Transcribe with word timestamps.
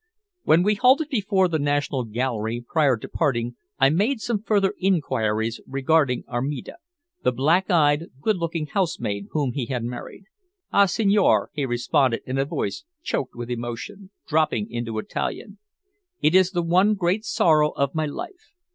When 0.45 0.63
we 0.63 0.73
halted 0.73 1.09
before 1.09 1.47
the 1.47 1.59
National 1.59 2.05
Gallery 2.05 2.65
prior 2.67 2.97
to 2.97 3.07
parting 3.07 3.55
I 3.77 3.91
made 3.91 4.19
some 4.19 4.41
further 4.41 4.73
inquiries 4.79 5.61
regarding 5.67 6.23
Armida, 6.27 6.77
the 7.23 7.31
black 7.31 7.69
eyed, 7.69 8.07
good 8.19 8.37
looking 8.37 8.65
housemaid 8.65 9.27
whom 9.29 9.51
he 9.51 9.67
had 9.67 9.83
married. 9.83 10.23
"Ah, 10.73 10.87
signore!" 10.87 11.51
he 11.53 11.67
responded 11.67 12.23
in 12.25 12.39
a 12.39 12.45
voice 12.45 12.83
choked 13.03 13.35
with 13.35 13.51
emotion, 13.51 14.09
dropping 14.27 14.71
into 14.71 14.97
Italian. 14.97 15.59
"It 16.19 16.33
is 16.33 16.49
the 16.49 16.63
one 16.63 16.95
great 16.95 17.23
sorrow 17.23 17.69
of 17.69 17.93
my 17.93 18.07
life. 18.07 18.55